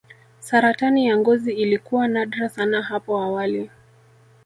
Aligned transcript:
saratani 0.39 1.05
ya 1.05 1.17
ngozi 1.17 1.53
ilikuwa 1.53 2.07
nadra 2.07 2.49
sana 2.49 2.81
hapo 2.81 3.17
awali 3.19 3.69